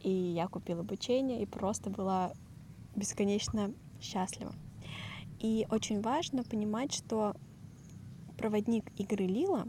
И 0.01 0.09
я 0.09 0.47
купила 0.47 0.81
обучение 0.81 1.41
и 1.41 1.45
просто 1.45 1.89
была 1.89 2.33
бесконечно 2.95 3.73
счастлива. 4.01 4.53
И 5.39 5.67
очень 5.69 6.01
важно 6.01 6.43
понимать, 6.43 6.93
что 6.93 7.35
проводник 8.37 8.91
игры 8.99 9.25
Лила 9.25 9.67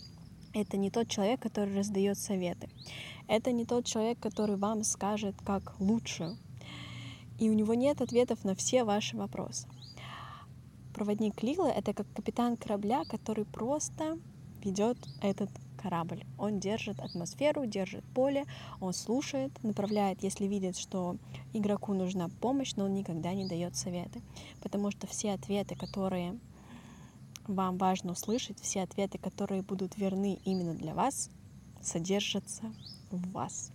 —это 0.52 0.76
не 0.76 0.90
тот 0.90 1.08
человек, 1.08 1.40
который 1.40 1.76
раздает 1.76 2.18
советы. 2.18 2.68
Это 3.26 3.52
не 3.52 3.64
тот 3.64 3.84
человек, 3.86 4.18
который 4.20 4.56
вам 4.56 4.84
скажет, 4.84 5.36
как 5.44 5.78
лучше 5.80 6.36
и 7.38 7.48
у 7.48 7.52
него 7.52 7.74
нет 7.74 8.00
ответов 8.00 8.44
на 8.44 8.54
все 8.54 8.84
ваши 8.84 9.16
вопросы. 9.16 9.68
Проводник 10.94 11.42
Лила— 11.42 11.70
это 11.76 11.94
как 11.94 12.06
капитан 12.12 12.56
корабля, 12.56 13.04
который 13.08 13.44
просто 13.44 14.18
ведет 14.62 14.98
этот 15.22 15.50
корабль. 15.78 16.24
Он 16.36 16.60
держит 16.60 17.00
атмосферу, 17.00 17.66
держит 17.66 18.04
поле, 18.14 18.44
он 18.80 18.92
слушает, 18.92 19.52
направляет, 19.62 20.22
если 20.22 20.46
видит, 20.46 20.76
что 20.76 21.16
игроку 21.52 21.94
нужна 21.94 22.28
помощь, 22.40 22.74
но 22.76 22.84
он 22.84 22.94
никогда 22.94 23.32
не 23.32 23.48
дает 23.48 23.76
советы. 23.76 24.20
Потому 24.62 24.90
что 24.90 25.06
все 25.06 25.32
ответы, 25.32 25.76
которые 25.76 26.38
вам 27.46 27.78
важно 27.78 28.12
услышать, 28.12 28.60
все 28.60 28.82
ответы, 28.82 29.18
которые 29.18 29.62
будут 29.62 29.96
верны 29.96 30.38
именно 30.44 30.74
для 30.74 30.94
вас, 30.94 31.30
содержатся 31.80 32.72
в 33.10 33.30
вас. 33.32 33.72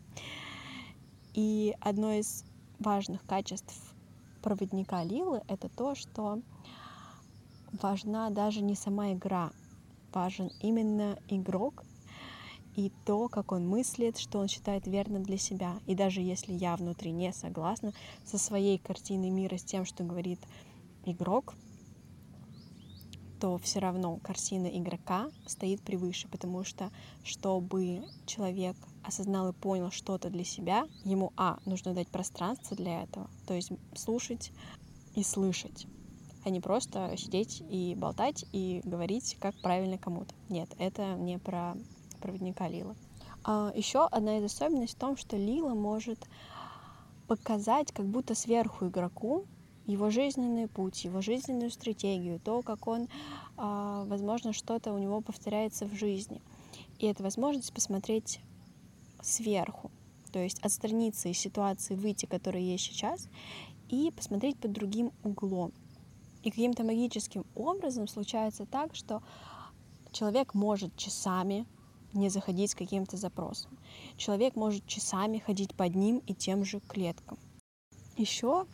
И 1.33 1.75
одно 1.79 2.13
из 2.13 2.45
важных 2.79 3.25
качеств 3.25 3.95
проводника 4.43 5.03
Лилы— 5.03 5.41
это 5.47 5.69
то, 5.69 5.95
что 5.95 6.39
важна 7.81 8.29
даже 8.29 8.61
не 8.61 8.75
сама 8.75 9.13
игра, 9.13 9.51
важен 10.13 10.51
именно 10.61 11.17
игрок 11.27 11.83
и 12.75 12.91
то, 13.05 13.27
как 13.29 13.51
он 13.51 13.67
мыслит, 13.67 14.17
что 14.17 14.39
он 14.39 14.47
считает 14.47 14.87
верно 14.87 15.19
для 15.19 15.37
себя. 15.37 15.79
И 15.85 15.95
даже 15.95 16.21
если 16.21 16.53
я 16.53 16.75
внутри 16.75 17.11
не 17.11 17.31
согласна 17.33 17.93
со 18.25 18.37
своей 18.37 18.77
картиной 18.77 19.29
мира, 19.29 19.57
с 19.57 19.63
тем, 19.63 19.85
что 19.85 20.03
говорит 20.03 20.39
игрок, 21.05 21.55
то 23.39 23.57
все 23.57 23.79
равно 23.79 24.17
картина 24.23 24.67
игрока 24.67 25.29
стоит 25.45 25.81
превыше, 25.81 26.29
потому 26.29 26.63
что 26.63 26.89
чтобы 27.25 28.03
человек 28.25 28.77
осознал 29.03 29.49
и 29.49 29.53
понял 29.53 29.91
что-то 29.91 30.29
для 30.29 30.45
себя, 30.45 30.87
ему, 31.03 31.33
а, 31.35 31.59
нужно 31.65 31.93
дать 31.93 32.07
пространство 32.07 32.77
для 32.77 33.03
этого, 33.03 33.29
то 33.45 33.53
есть 33.53 33.71
слушать 33.95 34.53
и 35.13 35.23
слышать, 35.23 35.87
а 36.45 36.49
не 36.49 36.61
просто 36.61 37.15
сидеть 37.17 37.61
и 37.69 37.95
болтать 37.95 38.45
и 38.53 38.81
говорить, 38.85 39.35
как 39.41 39.59
правильно 39.61 39.97
кому-то. 39.97 40.33
Нет, 40.47 40.73
это 40.79 41.15
не 41.15 41.37
про 41.37 41.75
проводника 42.23 42.69
Лила. 42.69 42.95
А 43.43 43.71
еще 43.75 44.05
одна 44.05 44.37
из 44.37 44.45
особенностей 44.45 44.95
в 44.95 44.99
том, 44.99 45.17
что 45.17 45.35
Лила 45.35 45.75
может 45.75 46.19
показать 47.27 47.91
как 47.91 48.05
будто 48.05 48.33
сверху 48.33 48.87
игроку 48.87 49.45
его 49.85 50.09
жизненный 50.09 50.69
путь, 50.69 51.03
его 51.03 51.21
жизненную 51.21 51.69
стратегию, 51.69 52.39
то, 52.39 52.61
как 52.61 52.87
он, 52.87 53.09
а, 53.57 54.05
возможно, 54.05 54.53
что-то 54.53 54.93
у 54.93 54.97
него 54.97 55.19
повторяется 55.19 55.85
в 55.85 55.93
жизни. 55.93 56.41
И 56.99 57.05
это 57.05 57.21
возможность 57.21 57.73
посмотреть 57.73 58.39
сверху, 59.21 59.91
то 60.31 60.39
есть 60.39 60.59
отстраниться 60.59 61.27
из 61.27 61.37
ситуации, 61.37 61.95
выйти, 61.95 62.25
которая 62.25 62.61
есть 62.61 62.85
сейчас, 62.85 63.27
и 63.89 64.11
посмотреть 64.15 64.57
под 64.57 64.71
другим 64.71 65.11
углом. 65.23 65.73
И 66.43 66.49
каким-то 66.49 66.85
магическим 66.85 67.45
образом 67.55 68.07
случается 68.07 68.65
так, 68.65 68.95
что 68.95 69.21
человек 70.13 70.53
может 70.53 70.95
часами 70.95 71.65
не 72.13 72.29
заходить 72.29 72.71
с 72.71 72.75
каким-то 72.75 73.17
запросом. 73.17 73.77
Человек 74.17 74.55
может 74.55 74.85
часами 74.87 75.39
ходить 75.39 75.75
под 75.75 75.95
ним 75.95 76.19
и 76.27 76.33
тем 76.33 76.63
же 76.63 76.79
клеткам. 76.79 77.37
Еще 78.17 78.65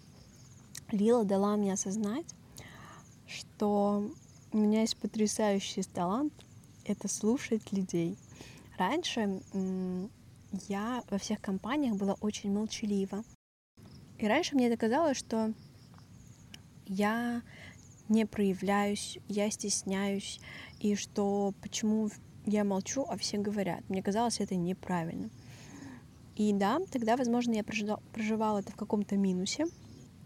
Лила 0.92 1.24
дала 1.24 1.56
мне 1.56 1.74
осознать, 1.74 2.26
что 3.28 4.10
у 4.52 4.58
меня 4.58 4.82
есть 4.82 4.98
потрясающий 4.98 5.84
талант— 5.84 6.34
это 6.86 7.08
слушать 7.08 7.72
людей. 7.72 8.18
Раньше 8.78 9.42
я 10.68 11.04
во 11.10 11.18
всех 11.18 11.40
компаниях 11.40 11.96
была 11.96 12.16
очень 12.22 12.52
молчалива. 12.52 13.24
И 14.18 14.28
раньше 14.28 14.56
мне 14.56 14.68
это 14.68 14.78
казалось, 14.78 15.18
что 15.18 15.54
я 16.88 17.44
не 18.10 18.26
проявляюсь, 18.26 19.20
я 19.28 19.52
стесняюсь, 19.52 20.40
и 20.80 20.96
что 20.96 21.54
почему 21.62 22.10
я 22.50 22.64
молчу, 22.64 23.06
а 23.08 23.18
все 23.18 23.38
говорят. 23.38 23.88
Мне 23.90 24.02
казалось 24.04 24.40
это 24.40 24.56
неправильно. 24.56 25.30
И 26.36 26.54
да, 26.54 26.80
тогда, 26.92 27.18
возможно, 27.18 27.54
я 27.54 27.64
проживала 27.64 28.60
это 28.60 28.72
в 28.72 28.76
каком-то 28.76 29.18
минусе. 29.18 29.66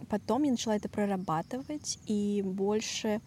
Потом 0.09 0.43
я 0.43 0.51
начала 0.51 0.75
это 0.75 0.89
прорабатывать 0.89 1.99
и 2.05 2.41
больше 2.45 3.19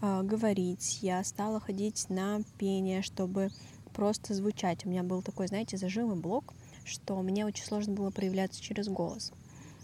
э, 0.00 0.22
говорить. 0.22 0.98
Я 1.02 1.22
стала 1.24 1.60
ходить 1.60 2.08
на 2.08 2.40
пение, 2.58 3.02
чтобы 3.02 3.50
просто 3.92 4.34
звучать. 4.34 4.84
У 4.84 4.88
меня 4.88 5.02
был 5.02 5.22
такой, 5.22 5.46
знаете, 5.46 5.76
зажимый 5.76 6.16
блок, 6.16 6.54
что 6.84 7.20
мне 7.22 7.46
очень 7.46 7.64
сложно 7.64 7.94
было 7.94 8.10
проявляться 8.10 8.60
через 8.60 8.88
голос. 8.88 9.32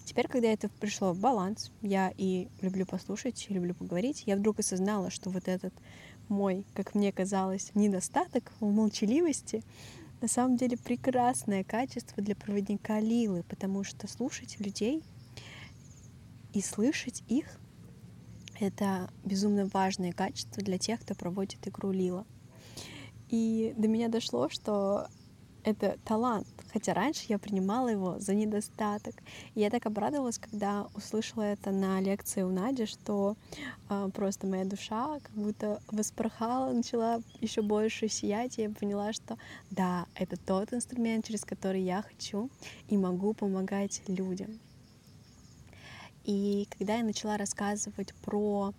Теперь, 0.04 0.26
когда 0.26 0.48
это 0.48 0.68
пришло 0.68 1.12
в 1.12 1.18
баланс, 1.18 1.70
я 1.82 2.12
и 2.16 2.48
люблю 2.62 2.87
послушать, 2.87 3.46
и 3.48 3.52
люблю 3.52 3.75
поговорить, 3.75 4.22
я 4.26 4.37
вдруг 4.37 4.58
осознала, 4.58 5.10
что 5.10 5.28
вот 5.28 5.48
этот 5.48 5.75
мой, 6.28 6.64
как 6.75 6.94
мне 6.94 7.12
казалось, 7.12 7.70
недостаток 7.75 8.52
в 8.61 8.70
молчаливости 8.70 9.62
на 10.20 10.28
самом 10.28 10.56
деле 10.56 10.76
прекрасное 10.76 11.64
качество 11.64 12.23
для 12.23 12.35
проводника 12.35 13.00
Лилы, 13.00 13.44
потому 13.44 13.85
что 13.85 14.08
слушать 14.08 14.58
людей 14.61 15.02
и 16.52 16.61
слышать 16.61 17.23
их— 17.28 17.47
это 18.61 19.11
безумно 19.25 19.66
важное 19.66 20.12
качество 20.12 20.62
для 20.62 20.78
тех, 20.78 21.00
кто 21.00 21.14
проводит 21.14 21.66
игру 21.68 21.92
Лила. 21.92 22.26
И 23.28 23.75
до 23.76 23.87
меня 23.88 24.08
дошло, 24.08 24.49
что 24.49 25.08
это 25.68 25.98
талант, 26.04 26.46
хотя 26.72 26.94
раньше 26.94 27.25
я 27.28 27.38
принимала 27.38 27.88
его 27.88 28.18
за 28.18 28.34
недостаток. 28.34 29.14
И 29.54 29.60
я 29.60 29.70
так 29.70 29.87
обрадовалась, 29.87 30.38
когда 30.38 30.87
услышала 30.94 31.42
это 31.42 31.70
на 31.70 32.00
лекции 32.00 32.42
у 32.42 32.50
Нади, 32.50 32.87
что 32.87 33.37
э, 33.88 34.10
просто 34.14 34.46
моя 34.46 34.64
душа 34.64 35.18
как 35.20 35.32
будто 35.32 35.80
воспорхала, 35.88 36.72
начала 36.72 37.20
еще 37.40 37.62
больше 37.62 38.08
сиять, 38.08 38.58
и 38.58 38.62
я 38.62 38.70
поняла, 38.70 39.12
что 39.12 39.37
да, 39.70 40.06
это 40.14 40.37
тот 40.37 40.72
инструмент, 40.72 41.26
через 41.26 41.44
который 41.44 41.82
я 41.82 42.02
хочу 42.02 42.50
и 42.88 42.96
могу 42.96 43.34
помогать 43.34 44.02
людям. 44.08 44.58
И 46.25 46.68
когда 46.76 46.96
я 46.96 47.04
начала 47.04 47.37
рассказывать 47.37 48.14
про 48.22 48.72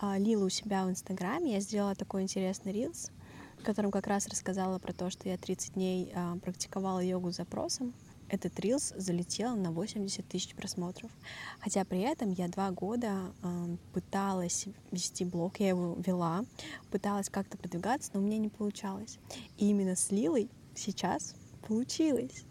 э, 0.00 0.18
Лилу 0.18 0.46
у 0.46 0.50
себя 0.50 0.84
в 0.84 0.90
Инстаграме, 0.90 1.54
я 1.54 1.60
сделала 1.60 1.94
такой 1.94 2.22
интересный 2.22 2.72
рилс— 2.72 3.10
в 3.62 3.64
котором 3.64 3.92
как 3.92 4.08
раз 4.08 4.26
рассказала 4.26 4.80
про 4.80 4.92
то, 4.92 5.08
что 5.08 5.28
я 5.28 5.38
30 5.38 5.74
дней 5.74 6.10
а, 6.14 6.36
практиковала 6.38 6.98
йогу 6.98 7.30
с 7.32 7.36
запросом. 7.36 7.94
Этот 8.28 8.58
рилс 8.58 8.92
залетел 8.96 9.54
на 9.54 9.70
80 9.70 10.26
тысяч 10.26 10.54
просмотров. 10.56 11.12
Хотя 11.60 11.84
при 11.84 12.00
этом 12.00 12.32
я 12.32 12.48
два 12.48 12.72
года 12.72 13.32
э, 13.42 13.76
пыталась 13.92 14.66
вести 14.90 15.24
блог, 15.24 15.60
я 15.60 15.68
его 15.68 15.96
вела, 16.04 16.44
пыталась 16.90 17.28
как-то 17.28 17.56
продвигаться, 17.56 18.10
но 18.14 18.20
у 18.20 18.22
меня 18.24 18.38
не 18.38 18.48
получалось. 18.48 19.18
И 19.58 19.68
именно 19.68 19.94
с 19.94 20.10
Лилой 20.10 20.48
сейчас 20.74 21.36
получилось. 21.68 22.44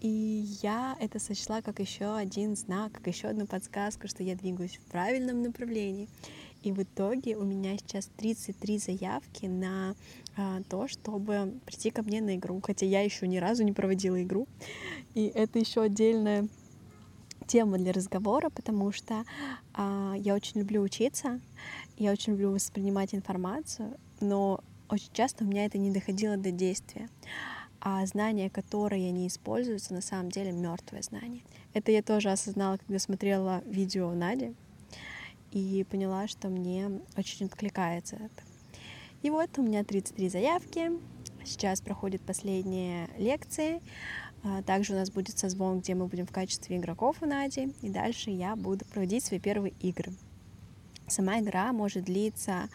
И 0.00 0.44
я 0.62 0.96
это 1.00 1.18
сочла 1.18 1.62
как 1.62 1.80
еще 1.80 2.14
один 2.14 2.54
знак, 2.54 2.92
как 2.92 3.06
еще 3.06 3.28
одну 3.28 3.46
подсказку, 3.46 4.08
что 4.08 4.22
я 4.22 4.36
двигаюсь 4.36 4.76
в 4.76 4.90
правильном 4.90 5.42
направлении. 5.42 6.08
И 6.62 6.72
в 6.72 6.82
итоге 6.82 7.36
у 7.36 7.44
меня 7.44 7.76
сейчас 7.78 8.10
33 8.16 8.78
заявки 8.78 9.46
на 9.46 9.94
а, 10.36 10.62
то, 10.68 10.88
чтобы 10.88 11.54
прийти 11.64 11.90
ко 11.90 12.02
мне 12.02 12.20
на 12.20 12.36
игру. 12.36 12.60
Хотя 12.62 12.86
я 12.86 13.00
еще 13.02 13.26
ни 13.26 13.38
разу 13.38 13.62
не 13.64 13.72
проводила 13.72 14.22
игру. 14.22 14.46
И 15.14 15.26
это 15.26 15.58
еще 15.58 15.82
отдельная 15.82 16.48
тема 17.46 17.78
для 17.78 17.92
разговора, 17.92 18.50
потому 18.50 18.92
что 18.92 19.24
а, 19.74 20.14
я 20.16 20.34
очень 20.34 20.60
люблю 20.60 20.82
учиться, 20.82 21.40
я 21.96 22.12
очень 22.12 22.32
люблю 22.32 22.52
воспринимать 22.52 23.14
информацию, 23.14 23.96
но 24.20 24.60
очень 24.88 25.12
часто 25.12 25.44
у 25.44 25.46
меня 25.46 25.64
это 25.64 25.78
не 25.78 25.90
доходило 25.90 26.36
до 26.36 26.50
действия. 26.50 27.08
А 27.80 28.04
знания, 28.06 28.50
которые 28.50 29.10
не 29.12 29.28
используются, 29.28 29.94
на 29.94 30.00
самом 30.00 30.30
деле 30.30 30.50
мертвое 30.52 31.02
знание. 31.02 31.42
Это 31.74 31.92
я 31.92 32.02
тоже 32.02 32.30
осознала, 32.30 32.76
когда 32.76 32.98
смотрела 32.98 33.62
видео 33.66 34.12
Нади, 34.12 34.54
и 35.52 35.84
поняла, 35.84 36.28
что 36.28 36.48
мне 36.48 37.00
очень 37.16 37.46
откликается 37.46 38.16
это. 38.16 38.42
И 39.22 39.30
вот 39.30 39.50
у 39.58 39.62
меня 39.62 39.84
33 39.84 40.28
заявки. 40.28 40.90
Сейчас 41.44 41.80
проходят 41.80 42.20
последние 42.22 43.08
лекции. 43.18 43.80
А, 44.44 44.62
также 44.62 44.92
у 44.92 44.96
нас 44.96 45.10
будет 45.10 45.38
созвон, 45.38 45.80
где 45.80 45.94
мы 45.94 46.06
будем 46.06 46.26
в 46.26 46.32
качестве 46.32 46.76
игроков 46.76 47.16
у 47.20 47.26
Нади. 47.26 47.72
И 47.82 47.88
дальше 47.88 48.30
я 48.30 48.54
буду 48.54 48.84
проводить 48.84 49.24
свои 49.24 49.40
первые 49.40 49.74
игры. 49.80 50.12
Сама 51.08 51.40
игра 51.40 51.72
может 51.72 52.04
длиться 52.04 52.68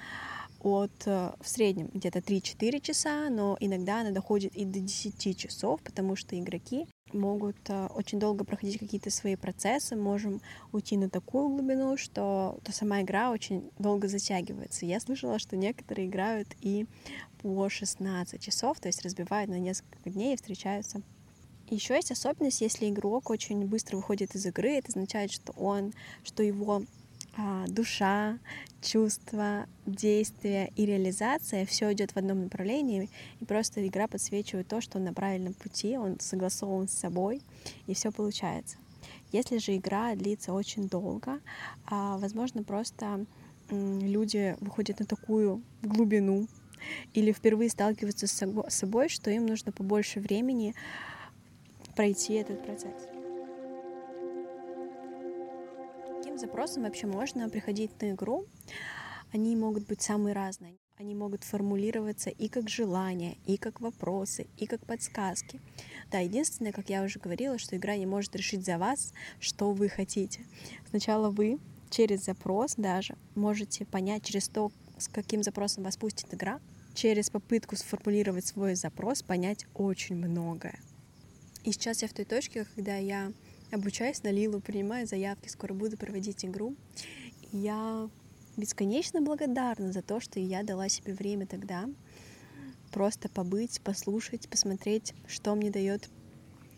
от 0.59 0.91
э, 1.05 1.31
в 1.39 1.47
среднем 1.47 1.89
где-то 1.93 2.19
3-4 2.19 2.79
часа, 2.79 3.29
но 3.29 3.57
иногда 3.59 4.01
она 4.01 4.11
доходит 4.11 4.55
и 4.55 4.65
до 4.65 4.79
10 4.79 5.37
часов, 5.37 5.81
потому 5.81 6.15
что 6.15 6.39
игроки 6.39 6.87
могут 7.13 7.57
э, 7.69 7.87
очень 7.87 8.19
долго 8.19 8.43
проходить 8.43 8.79
какие-то 8.79 9.09
свои 9.09 9.35
процессы, 9.35 9.95
можем 9.95 10.41
уйти 10.71 10.97
на 10.97 11.09
такую 11.09 11.49
глубину, 11.49 11.97
что 11.97 12.59
то 12.63 12.71
сама 12.71 13.01
игра 13.01 13.31
очень 13.31 13.69
долго 13.79 14.07
затягивается. 14.07 14.85
Я 14.85 14.99
слышала, 14.99 15.39
что 15.39 15.57
некоторые 15.57 16.07
играют 16.07 16.47
и 16.61 16.85
по 17.41 17.69
16 17.69 18.41
часов, 18.41 18.79
то 18.79 18.87
есть 18.87 19.03
разбивают 19.03 19.49
на 19.49 19.59
несколько 19.59 20.09
дней 20.09 20.33
и 20.33 20.37
встречаются. 20.37 21.01
Еще 21.69 21.95
есть 21.95 22.11
особенность, 22.11 22.61
если 22.61 22.89
игрок 22.89 23.29
очень 23.29 23.65
быстро 23.65 23.97
выходит 23.97 24.35
из 24.35 24.45
игры, 24.45 24.73
это 24.73 24.89
означает, 24.89 25.31
что 25.31 25.53
он, 25.53 25.93
что 26.23 26.43
его 26.43 26.83
душа, 27.67 28.37
чувства, 28.81 29.65
действия 29.85 30.71
и 30.75 30.85
реализация 30.85 31.65
все 31.65 31.91
идет 31.93 32.11
в 32.11 32.17
одном 32.17 32.43
направлении, 32.43 33.09
и 33.39 33.45
просто 33.45 33.85
игра 33.87 34.07
подсвечивает 34.07 34.67
то, 34.67 34.81
что 34.81 34.97
он 34.97 35.05
на 35.05 35.13
правильном 35.13 35.53
пути, 35.53 35.97
он 35.97 36.19
согласован 36.19 36.87
с 36.87 36.93
собой, 36.93 37.41
и 37.87 37.93
все 37.93 38.11
получается. 38.11 38.77
Если 39.31 39.57
же 39.57 39.75
игра 39.75 40.13
длится 40.15 40.53
очень 40.53 40.87
долго, 40.87 41.39
а, 41.85 42.17
возможно, 42.17 42.63
просто 42.63 43.25
люди 43.71 44.55
выходят 44.59 44.99
на 44.99 45.05
такую 45.05 45.63
глубину 45.81 46.47
или 47.13 47.31
впервые 47.31 47.69
сталкиваются 47.69 48.27
с 48.27 48.45
собой, 48.69 49.09
что 49.09 49.31
им 49.31 49.45
нужно 49.45 49.71
побольше 49.71 50.19
времени 50.19 50.75
пройти 51.95 52.33
этот 52.33 52.63
процесс. 52.63 53.12
Каким 56.43 56.51
запросом 56.51 56.83
вообще 56.83 57.07
можно 57.07 57.49
приходить 57.49 58.01
на 58.01 58.11
игру? 58.11 58.45
Они 59.31 59.55
могут 59.55 59.87
быть 59.87 60.01
самые 60.01 60.33
разные. 60.33 60.77
Они 60.97 61.15
могут 61.15 61.45
формулироваться 61.45 62.29
и 62.29 62.49
как 62.49 62.69
желания, 62.69 63.37
и 63.45 63.55
как 63.55 63.79
вопросы, 63.79 64.47
и 64.57 64.65
как 64.65 64.85
подсказки. 64.85 65.61
Да, 66.11 66.19
единственное, 66.19 66.73
как 66.73 66.89
я 66.89 67.03
уже 67.03 67.19
говорила, 67.19 67.57
что 67.57 67.77
игра 67.77 67.95
не 67.95 68.05
может 68.05 68.35
решить 68.35 68.65
за 68.65 68.77
вас, 68.77 69.13
что 69.39 69.71
вы 69.71 69.87
хотите. 69.87 70.41
Сначала 70.89 71.29
вы 71.29 71.59
через 71.89 72.25
запрос 72.25 72.75
даже 72.75 73.15
можете 73.35 73.85
понять 73.85 74.25
через 74.25 74.49
то, 74.49 74.69
с 74.97 75.07
каким 75.07 75.43
запросом 75.43 75.85
вас 75.85 75.95
пустит 75.95 76.33
игра, 76.33 76.59
через 76.93 77.29
попытку 77.29 77.77
сформулировать 77.77 78.45
свой 78.45 78.75
запрос, 78.75 79.23
понять 79.23 79.65
очень 79.73 80.15
многое. 80.17 80.77
И 81.63 81.71
сейчас 81.71 82.01
я 82.01 82.09
в 82.09 82.13
той 82.13 82.25
точке, 82.25 82.65
когда 82.75 82.97
я 82.97 83.31
обучаюсь 83.73 84.23
на 84.23 84.31
Лилу, 84.31 84.59
принимаю 84.59 85.07
заявки, 85.07 85.49
скоро 85.49 85.73
буду 85.73 85.97
проводить 85.97 86.45
игру. 86.45 86.75
Я 87.51 88.09
бесконечно 88.57 89.21
благодарна 89.21 89.91
за 89.91 90.01
то, 90.01 90.19
что 90.19 90.39
я 90.39 90.63
дала 90.63 90.89
себе 90.89 91.13
время 91.13 91.47
тогда 91.47 91.89
просто 92.91 93.27
побыть, 93.29 93.81
послушать, 93.81 94.47
посмотреть, 94.49 95.13
что 95.27 95.55
мне 95.55 95.71
дает 95.71 96.09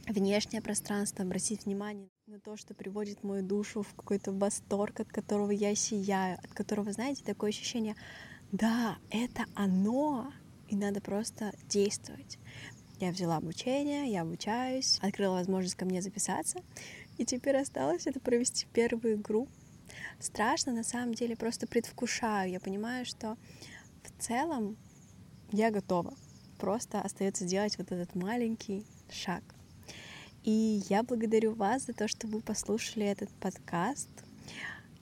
внешнее 0.07 0.61
пространство, 0.61 1.23
обратить 1.23 1.65
внимание 1.65 2.09
на 2.27 2.39
то, 2.39 2.57
что 2.57 2.73
приводит 2.73 3.23
мою 3.23 3.43
душу 3.43 3.83
в 3.83 3.93
какой-то 3.93 4.31
восторг, 4.31 4.99
от 5.01 5.09
которого 5.09 5.51
я 5.51 5.75
сияю, 5.75 6.39
от 6.43 6.53
которого, 6.53 6.91
знаете, 6.91 7.23
такое 7.23 7.49
ощущение, 7.49 7.95
да, 8.51 8.97
это 9.09 9.45
оно, 9.55 10.31
и 10.67 10.75
надо 10.75 11.01
просто 11.01 11.53
действовать. 11.67 12.39
Я 12.99 13.11
взяла 13.11 13.37
обучение, 13.37 14.09
я 14.09 14.21
обучаюсь, 14.21 14.99
открыла 15.01 15.33
возможность 15.33 15.75
ко 15.75 15.85
мне 15.85 16.01
записаться, 16.01 16.59
и 17.17 17.25
теперь 17.25 17.57
осталось 17.57 18.07
это 18.07 18.19
провести 18.19 18.67
первую 18.71 19.15
игру. 19.15 19.49
Страшно, 20.19 20.71
на 20.71 20.83
самом 20.83 21.13
деле, 21.13 21.35
просто 21.35 21.67
предвкушаю. 21.67 22.51
Я 22.51 22.59
понимаю, 22.59 23.05
что 23.05 23.37
в 24.03 24.21
целом 24.21 24.77
я 25.51 25.71
готова. 25.71 26.13
Просто 26.57 27.01
остается 27.01 27.45
делать 27.45 27.77
вот 27.77 27.91
этот 27.91 28.15
маленький 28.15 28.85
шаг. 29.11 29.43
И 30.43 30.81
я 30.89 31.03
благодарю 31.03 31.53
вас 31.53 31.85
за 31.85 31.93
то, 31.93 32.07
что 32.07 32.27
вы 32.27 32.39
послушали 32.39 33.05
этот 33.05 33.29
подкаст. 33.41 34.09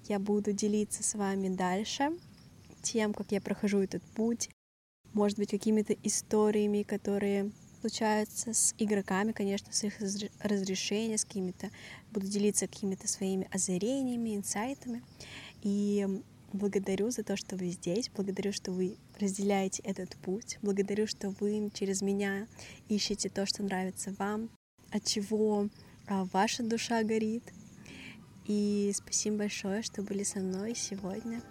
Я 0.07 0.17
буду 0.19 0.51
делиться 0.51 1.03
с 1.03 1.13
вами 1.13 1.49
дальше 1.49 2.11
тем, 2.81 3.13
как 3.13 3.31
я 3.31 3.39
прохожу 3.39 3.79
этот 3.79 4.03
путь, 4.15 4.49
может 5.13 5.37
быть, 5.37 5.51
какими-то 5.51 5.93
историями, 5.93 6.83
которые 6.83 7.51
случаются 7.83 8.53
с 8.53 8.73
игроками, 8.77 9.33
конечно, 9.33 9.73
с 9.73 9.83
их 9.83 9.99
разрешения, 10.39 11.17
с 11.17 11.25
какими-то, 11.25 11.69
буду 12.11 12.27
делиться 12.27 12.65
какими-то 12.65 13.09
своими 13.09 13.45
озарениями, 13.51 14.37
инсайтами. 14.37 15.03
И 15.63 16.07
благодарю 16.53 17.11
за 17.11 17.23
то, 17.23 17.35
что 17.35 17.57
вы 17.57 17.71
здесь, 17.71 18.09
благодарю, 18.15 18.53
что 18.53 18.71
вы 18.71 18.95
разделяете 19.19 19.83
этот 19.83 20.15
путь, 20.15 20.59
благодарю, 20.61 21.07
что 21.07 21.31
вы 21.41 21.69
через 21.73 22.01
меня 22.01 22.47
ищете 22.87 23.27
то, 23.27 23.45
что 23.45 23.63
нравится 23.63 24.15
вам, 24.17 24.49
от 24.89 25.03
чего 25.03 25.67
а, 26.07 26.23
ваша 26.31 26.63
душа 26.63 27.03
горит. 27.03 27.43
И 28.45 28.93
спасибо 28.95 29.39
большое, 29.39 29.81
что 29.81 30.03
были 30.03 30.23
со 30.23 30.39
мной 30.39 30.73
сегодня. 30.73 31.41